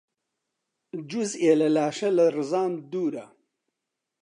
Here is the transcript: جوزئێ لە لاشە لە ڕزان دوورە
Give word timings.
جوزئێ 1.09 1.53
لە 1.61 1.67
لاشە 1.75 2.09
لە 2.17 2.25
ڕزان 2.35 2.71
دوورە 2.91 3.25